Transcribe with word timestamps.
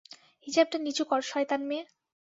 হিজাবটা 0.47 0.77
নিচু 0.79 1.03
কর, 1.05 1.21
শয়তান 1.31 1.61
মেয়ে! 1.69 1.83